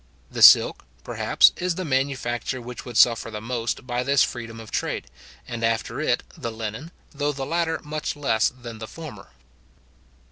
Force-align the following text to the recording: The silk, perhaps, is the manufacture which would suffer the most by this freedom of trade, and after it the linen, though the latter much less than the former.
The 0.31 0.41
silk, 0.41 0.83
perhaps, 1.03 1.51
is 1.57 1.75
the 1.75 1.85
manufacture 1.85 2.59
which 2.59 2.85
would 2.85 2.97
suffer 2.97 3.29
the 3.29 3.39
most 3.39 3.85
by 3.85 4.01
this 4.01 4.23
freedom 4.23 4.59
of 4.59 4.71
trade, 4.71 5.05
and 5.47 5.63
after 5.63 5.99
it 6.01 6.23
the 6.35 6.51
linen, 6.51 6.89
though 7.11 7.31
the 7.31 7.45
latter 7.45 7.79
much 7.83 8.15
less 8.15 8.49
than 8.49 8.79
the 8.79 8.87
former. 8.87 9.27